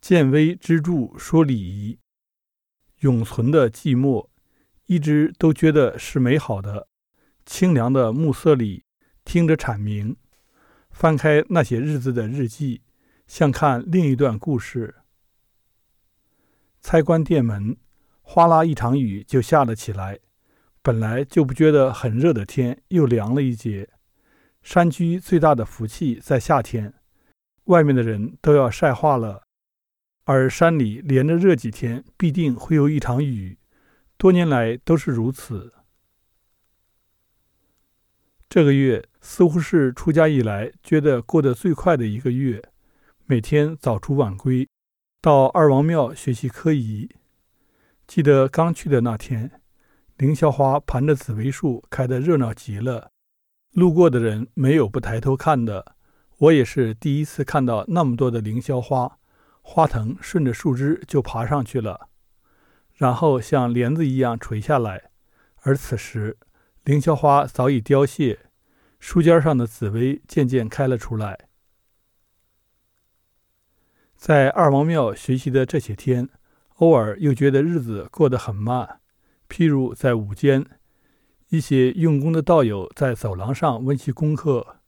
[0.00, 1.98] 见微知著说礼仪，
[3.00, 4.28] 永存的寂寞，
[4.86, 6.88] 一直都觉得是美好的。
[7.44, 8.84] 清凉的暮色里，
[9.24, 10.16] 听着蝉鸣，
[10.90, 12.82] 翻开那些日子的日记，
[13.26, 14.96] 像看另一段故事。
[16.80, 17.76] 猜关店门，
[18.22, 20.20] 哗啦一场雨就下了起来。
[20.82, 23.90] 本来就不觉得很热的天，又凉了一截。
[24.62, 26.94] 山居最大的福气在夏天，
[27.64, 29.42] 外面的人都要晒化了，
[30.32, 33.58] 而山里连着热几天，必定会有一场雨。
[34.16, 35.74] 多年来都是如此。
[38.48, 42.62] 这个月似乎是出家以来觉得过得最快的一个月，
[43.26, 44.68] 每天早出晚归，
[45.20, 47.10] 到二王庙学习科仪。
[48.06, 49.50] 记得刚去的那天，
[50.16, 53.10] 凌霄花盘着紫薇树，开得热闹极了，
[53.72, 55.96] 路过的人没有不抬头看的。
[56.38, 59.18] 我也是第一次看到那么多的凌霄花，
[59.62, 62.08] 花藤顺着树枝就爬上去了，
[62.94, 65.10] 然后像帘子一样垂下来，
[65.62, 66.38] 而此时。
[66.84, 68.46] 凌霄花早已凋谢，
[68.98, 71.38] 树尖上的紫薇渐渐开了出来。
[74.16, 76.30] 在二王庙学习的这些天，
[76.76, 79.00] 偶尔又觉得日子过得很慢。
[79.48, 80.64] 譬如在午间，
[81.50, 84.78] 一些用功的道友在走廊上温习功课，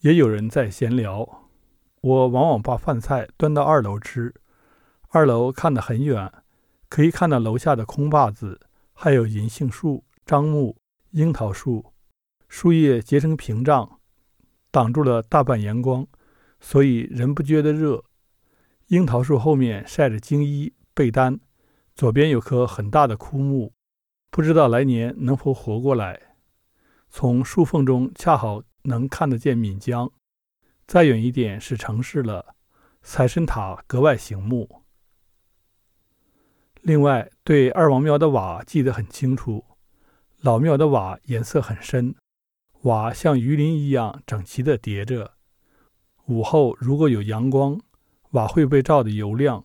[0.00, 1.43] 也有人在闲聊。
[2.04, 4.34] 我往往把饭菜端到二楼吃，
[5.08, 6.30] 二楼看得很远，
[6.90, 8.60] 可以看到楼下的空坝子，
[8.92, 10.76] 还有银杏树、樟木。
[11.12, 11.92] 樱桃树
[12.46, 14.00] 树叶结成屏障，
[14.70, 16.06] 挡住了大半阳光，
[16.60, 18.04] 所以人不觉得热。
[18.88, 21.40] 樱桃树后面晒着经衣被单，
[21.94, 23.72] 左边有棵很大的枯木，
[24.30, 26.20] 不知道来年能否活过来。
[27.08, 30.12] 从树缝中恰好能看得见岷江，
[30.86, 32.54] 再远一点是城市了。
[33.02, 34.82] 财神塔格外醒目。
[36.80, 39.64] 另外，对二王庙的瓦记得很清楚。
[40.40, 42.14] 老庙的瓦颜色很深，
[42.82, 45.34] 瓦像鱼鳞一样整齐地叠着。
[46.26, 47.80] 午后如果有阳光，
[48.30, 49.64] 瓦会被照得油亮。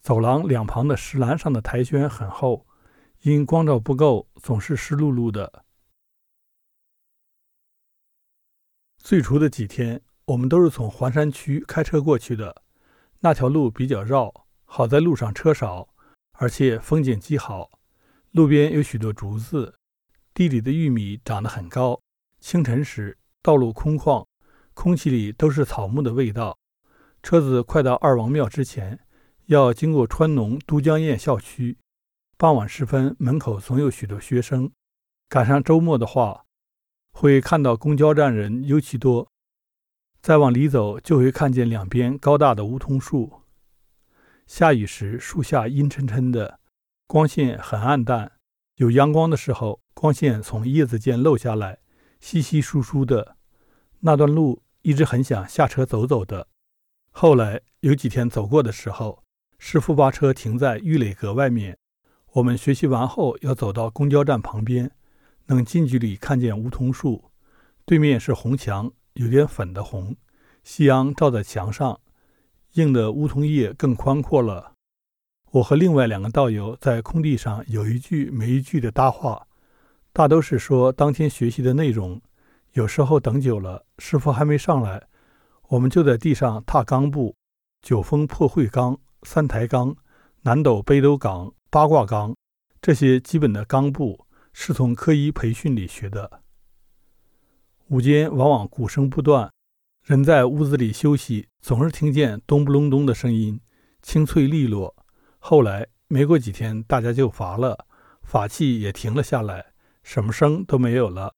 [0.00, 2.66] 走廊两旁的石栏上的苔藓很厚，
[3.22, 5.64] 因光照不够，总是湿漉漉的。
[8.96, 12.62] 最初的几天，我们都是从环山区开车过去的，
[13.18, 14.32] 那条路比较绕，
[14.64, 15.88] 好在路上车少，
[16.34, 17.68] 而且风景极好，
[18.30, 19.74] 路边有许多竹子。
[20.32, 22.00] 地里的玉米长得很高。
[22.38, 24.24] 清晨时，道路空旷，
[24.72, 26.56] 空气里都是草木的味道。
[27.24, 29.00] 车子快到二王庙之前，
[29.46, 31.76] 要经过川农都江堰校区。
[32.36, 34.70] 傍晚时分，门口总有许多学生。
[35.28, 36.44] 赶上周末的话，
[37.10, 39.29] 会看到公交站人尤其多。
[40.22, 43.40] 再往里走，就会看见两边高大的梧桐树。
[44.46, 46.60] 下雨时，树下阴沉沉的，
[47.06, 48.32] 光线很暗淡。
[48.76, 51.78] 有阳光的时候，光线从叶子间漏下来，
[52.20, 53.36] 稀稀疏疏的。
[54.00, 56.48] 那段路一直很想下车走走的。
[57.10, 59.24] 后来有几天走过的时候，
[59.58, 61.78] 师傅把车停在玉垒阁外面。
[62.32, 64.90] 我们学习完后要走到公交站旁边，
[65.46, 67.30] 能近距离看见梧桐树，
[67.86, 70.16] 对面是红墙，有点粉的红，
[70.62, 72.00] 夕阳照在墙上，
[72.74, 74.74] 映的梧桐叶更宽阔了。
[75.52, 79.46] 我和另外两个道友在空地上有一句没一句的搭话，
[80.12, 82.20] 大都是说当天学习的内容。
[82.74, 85.08] 有时候等久了，师傅还没上来，
[85.70, 87.34] 我们就在地上踏钢步：
[87.82, 89.96] 九峰破会钢、三抬杠、
[90.42, 92.36] 南斗北斗岗、八卦杠，
[92.80, 96.42] 这些基本的钢步是从科一培训里学的。
[97.90, 99.52] 午间往往鼓声不断，
[100.04, 103.60] 人在屋子里休息，总是听见咚不隆咚的声音，
[104.00, 104.94] 清脆利落。
[105.40, 107.86] 后来没过几天，大家就乏了，
[108.22, 109.72] 法器也停了下来，
[110.04, 111.34] 什么声都没有了。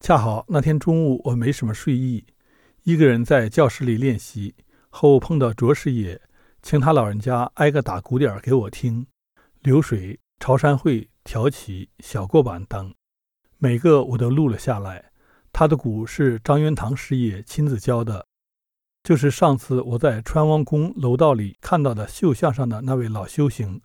[0.00, 2.24] 恰好那天中午我没什么睡意，
[2.84, 4.54] 一个人在教室里练习，
[4.88, 6.18] 后碰到卓师爷，
[6.62, 9.06] 请他老人家挨个打鼓点给我听，
[9.60, 12.94] 流水、潮山会、调旗、小过板等，
[13.58, 15.12] 每个我都录了下来。
[15.58, 18.26] 他的鼓是张元堂师爷亲自教的。
[19.02, 23.80] 就是上次我在川王宫楼道里看到的绣像上的那位老修行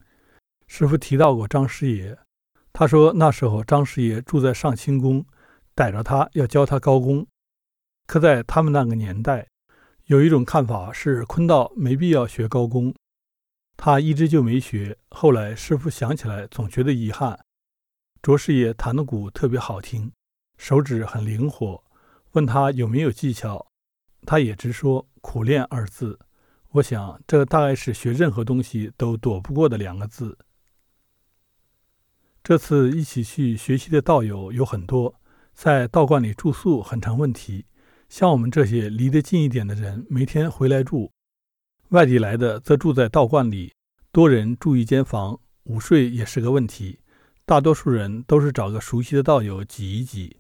[0.68, 2.18] 师傅提到过张师爷，
[2.74, 5.26] 他说那时候张师爷住在上清宫，
[5.74, 7.26] 逮着他要教他高功。
[8.06, 9.48] 可在他们那个年代，
[10.08, 12.94] 有一种看法是坤道没必要学高功，
[13.78, 14.98] 他一直就没学。
[15.12, 17.40] 后来师傅想起来，总觉得遗憾。
[18.22, 20.12] 卓师爷弹的鼓特别好听，
[20.62, 21.84] 手指很灵活，
[22.34, 23.72] 问他有没有技巧。
[24.28, 26.20] 他也直说“苦练”二字，
[26.74, 30.38] 我想，这大概是学任何东西都躲不过的两个字。
[32.44, 35.20] 这次一起去学习的道友有很多，
[35.56, 37.66] 在道观里住宿很成问题。
[38.08, 41.10] 像我们这些离得近一点的人，每天回来住；
[41.90, 43.74] 外地来的则住在道观里，
[44.12, 47.00] 多人住一间房，午睡也是个问题。
[47.48, 50.38] 大多数人都是找个熟悉的道友挤一挤。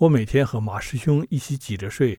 [0.00, 2.16] 我每天和马师兄一起挤着睡，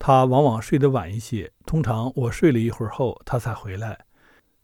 [0.00, 4.04] 他往往睡得晚一些，通常我睡了一会儿后，他才回来。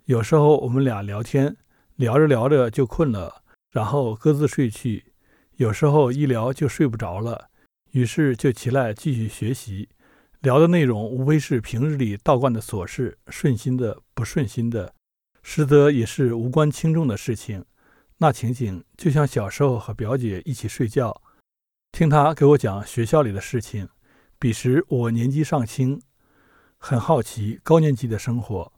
[0.07, 1.57] 有时候我们俩聊天，
[1.95, 3.45] 聊着聊着就困了。
[3.71, 5.13] 然后各自睡去，
[5.59, 7.51] 有时候一聊就睡不着了，
[7.93, 9.89] 于是就起来继续学习。
[10.41, 14.93] 聊的内容无非是平日里道观的琐事，顺心的、不顺心的，
[15.45, 17.65] 实则也是无关轻重的事情。
[18.19, 21.23] 那情景就像小时候和表姐一起睡觉，
[21.97, 23.89] 听他给我讲学校里的事情。
[24.39, 26.03] 彼时我年纪尚轻，
[26.77, 28.75] 很好奇高年级的生活。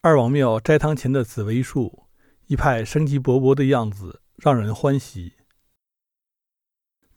[0.00, 2.08] 二王庙斋堂前的紫薇树，
[2.46, 5.34] 一派生机勃勃的样子，让人欢喜。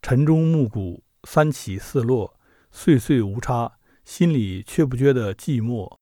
[0.02, 2.38] 晨钟暮鼓，三起四落，
[2.72, 5.98] 岁岁无差，心里却不觉得寂寞。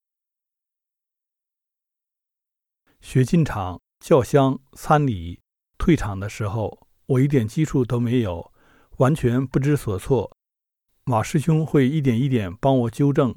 [3.00, 5.44] 学进场、叫香、参礼、
[5.78, 8.52] 退场的时候，我一点基础都没有，
[8.98, 10.36] 完全不知所措。
[11.04, 13.36] 马师兄会一点一点帮我纠正，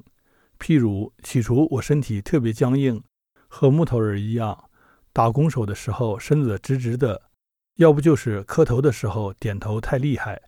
[0.57, 3.03] 譬如起初我身体特别僵硬。
[3.47, 4.69] 和木头人一样，
[5.11, 7.29] 打拱手的时候身子直直的，
[7.75, 10.41] 要不就是磕头的时候点头太厉害。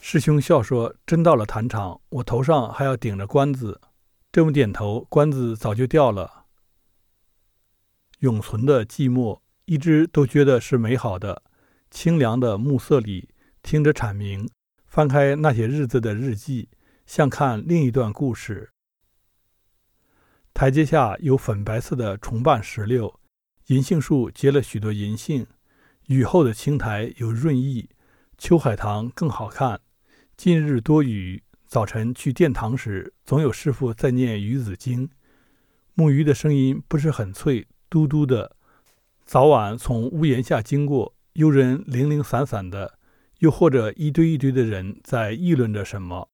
[0.00, 3.80] 师兄笑说：“真到了坛场，我头上还要顶着冠子，
[4.32, 6.46] 这么点头，冠子早就掉了。”
[8.20, 11.42] 永存的寂寞，一直都觉得是美好的。
[11.90, 13.30] 清凉的暮色里，
[13.62, 14.48] 听着蝉鸣，
[14.86, 16.68] 翻开那些日子的日记，
[17.04, 18.70] 像看另一段故事。
[20.54, 23.20] 台阶下有粉白色的重瓣石榴，
[23.66, 25.46] 银杏树结了许多银杏。
[26.06, 27.90] 雨后的青苔有润意，
[28.36, 29.80] 秋海棠更好看。
[30.36, 35.08] 近日多雨，早晨去殿堂时，总有师傅在念《鱼子经》，
[35.94, 38.56] 木鱼的声音不是很脆，嘟嘟的。
[39.24, 42.98] 早晚从屋檐下经过，有人零零散散的，
[43.38, 46.28] 又或者一堆一堆的人在议论着什么。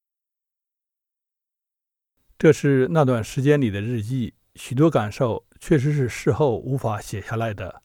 [2.39, 7.83] 这是那段时间里的日记，许多感受确实是事后无法写下来的。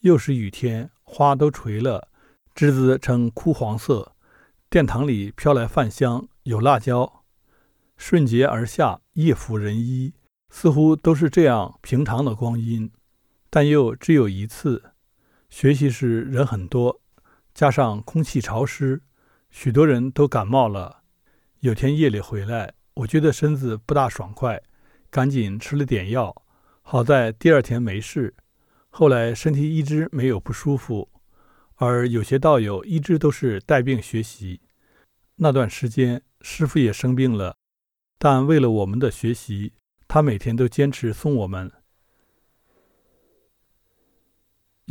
[0.00, 2.08] 又是雨天，花都垂了，
[2.54, 4.16] 枝子呈枯黄色。
[4.68, 7.24] 殿堂里飘来饭香，有辣椒。
[7.96, 10.14] 瞬节而下，夜抚人衣，
[10.48, 12.90] 似乎都是这样平常的光阴，
[13.54, 14.94] 但又只有一次。
[15.50, 17.02] 学习时人很多，
[17.52, 19.02] 加上空气潮湿，
[19.50, 21.02] 许多人都感冒了。
[21.60, 24.62] 有天夜里回来，我觉得身子不大爽快，
[25.10, 26.34] 赶紧吃了点药。
[26.80, 28.34] 好在第二天没事。
[28.88, 31.10] 后来身体一直没有不舒服，
[31.74, 34.62] 而有些道友一直都是带病学习。
[35.36, 37.56] 那段时间，师傅也生病了，
[38.18, 39.74] 但为了我们的学习，
[40.08, 41.70] 他每天都坚持送我们。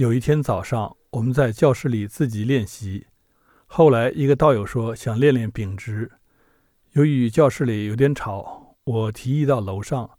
[0.02, 3.06] 有一天早上，我们在教室里自己练习。
[3.68, 6.14] 后来一个道友说想练练秉直。
[6.94, 10.18] 由于教室里有点吵，我提议到楼上，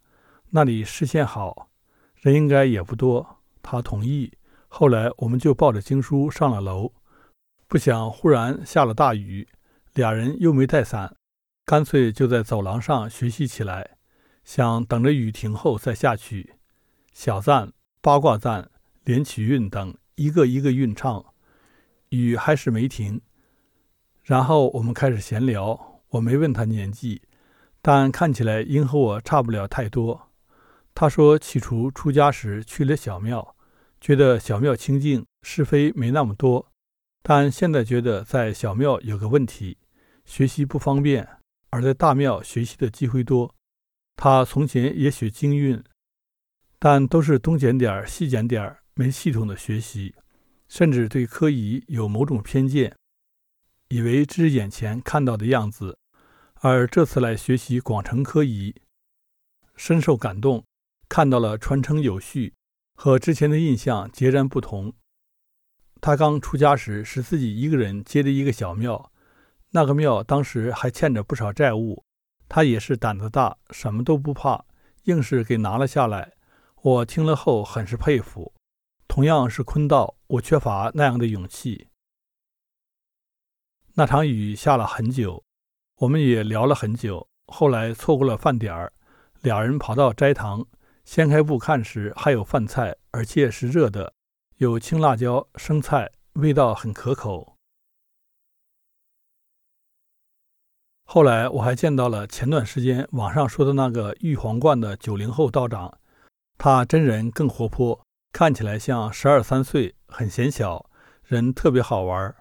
[0.51, 1.69] 那里视线好，
[2.15, 3.41] 人应该也不多。
[3.61, 4.33] 他同意。
[4.69, 6.93] 后来我们就抱着经书上了楼，
[7.67, 9.49] 不想忽然下了大雨，
[9.95, 11.17] 俩人又没带伞，
[11.65, 13.97] 干脆就在走廊上学习起来，
[14.45, 16.55] 想等着雨停后再下去。
[17.13, 18.71] 小赞、八卦赞、
[19.05, 21.25] 连曲韵等一个一个韵唱，
[22.11, 23.21] 雨还是没停。
[24.23, 25.89] 然后我们开始闲聊。
[26.13, 27.23] 我没问他年纪，
[27.81, 30.29] 但看起来应和我差不了太多。
[30.95, 33.57] 他说起初出家时去了小庙，
[33.99, 36.71] 觉得小庙清净，是非没那么多。
[37.23, 39.79] 但现在觉得在小庙有个问题，
[40.27, 41.27] 学习不方便，
[41.71, 43.55] 而在大庙学习的机会多。
[44.15, 45.83] 他从前也学经韵，
[46.79, 50.15] 但都是东捡点儿西捡点儿没系统的学习，
[50.69, 52.95] 甚至对科仪有某种偏见，
[53.89, 55.99] 以为只眼前看到的样子。
[56.57, 58.75] 而这次来学习广成科仪，
[59.75, 60.65] 深受感动，
[61.09, 62.55] 看到了传承有序，
[62.95, 64.93] 和之前的印象截然不同。
[66.01, 69.11] 他刚出家时是自己一个人接的一个小庙，
[69.71, 72.05] 那个庙当时还欠着不少债务，
[72.49, 74.65] 他也是胆子大，什么都不怕，
[75.05, 76.35] 硬是给拿了下来。
[76.83, 78.53] 我听了后很是佩服。
[79.09, 81.89] 同样是坤道，我缺乏那样的勇气。
[83.95, 85.45] 那场雨下了很久。
[85.97, 87.29] 我们也聊了很久。
[87.47, 88.93] 后来错过了饭点儿，
[89.43, 90.67] 俩人跑到斋堂，
[91.05, 94.13] 掀开布看时，还有饭菜，而且是热的，
[94.57, 97.57] 有青辣椒、生菜，味道很可口。
[101.05, 105.99] 后来我还见到了前段时间网上说的那个玉皇观的九零后道长，
[106.59, 110.89] 他真人更活泼，看起来像十二三岁，很显小，
[111.23, 112.35] 人特别好玩。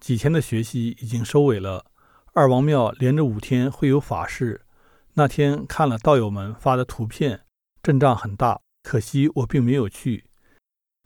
[0.00, 1.86] 几天的学习已经收尾了，
[2.32, 4.66] 二王庙连着五天会有法事。
[5.14, 7.42] 那天看了道友们发的图片，
[7.80, 10.24] 阵仗很大，可惜我并没有去。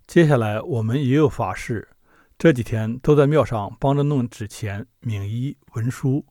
[0.06, 1.90] 接下来我们也有法事，
[2.38, 6.24] 这几天都在庙上帮着弄纸钱、冥衣、文书。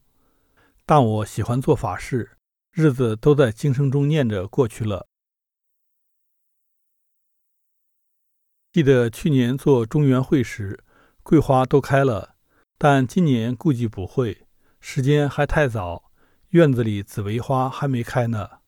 [0.88, 2.32] 但我喜欢做法事，
[2.72, 5.06] 日子都在经声中念着过去了。
[8.74, 10.80] 记得去年做中原会时，
[11.22, 12.34] 桂花都开了，
[12.80, 14.48] 但今年估计不会，
[14.80, 16.06] 时间还太早，
[16.50, 18.63] 院子里紫薇花还没开呢。